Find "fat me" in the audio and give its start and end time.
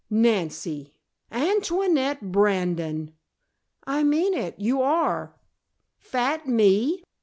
5.99-7.03